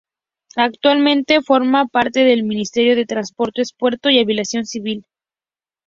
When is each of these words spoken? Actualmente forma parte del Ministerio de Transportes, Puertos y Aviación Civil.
Actualmente 0.55 1.43
forma 1.43 1.85
parte 1.85 2.21
del 2.21 2.41
Ministerio 2.43 2.95
de 2.95 3.05
Transportes, 3.05 3.71
Puertos 3.71 4.11
y 4.11 4.17
Aviación 4.17 4.65
Civil. 4.65 5.05